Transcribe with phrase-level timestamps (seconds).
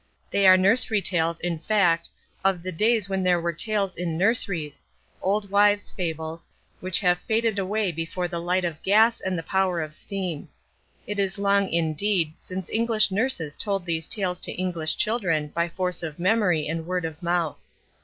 [0.31, 2.09] They are Nursery Tales, in fact,
[2.43, 7.91] of the days when there were tales in nurseries—old wives' fables, which have faded away
[7.91, 10.49] before the light of gas and the power of steam.
[11.05, 16.01] It is long, indeed, since English nurses told these tales to English children by force
[16.01, 17.63] of memory and word of mouth.